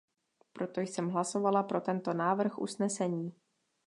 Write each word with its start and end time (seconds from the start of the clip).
Proto 0.53 0.81
jsem 0.81 1.09
hlasovala 1.09 1.63
pro 1.63 1.81
tento 1.81 2.13
návrh 2.13 2.57
usnesení. 2.59 3.33